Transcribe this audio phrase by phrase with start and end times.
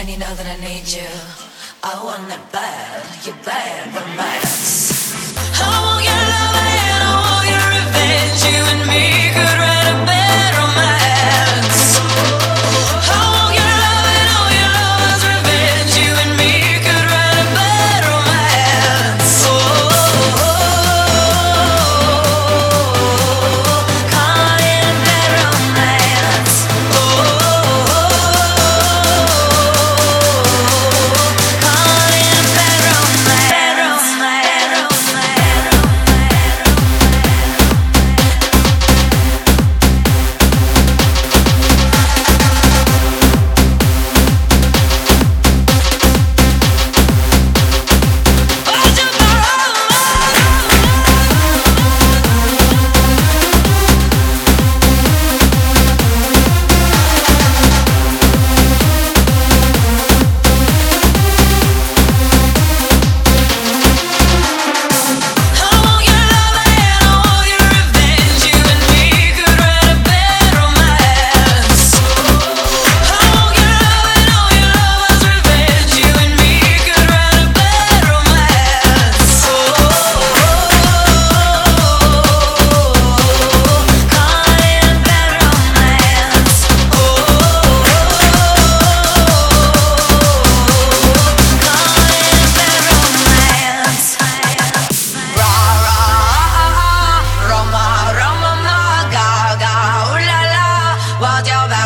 [0.00, 1.12] and you know that I need you.
[1.84, 4.16] I want that bad, your bad romance.
[4.16, 4.39] I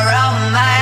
[0.02, 0.73] around my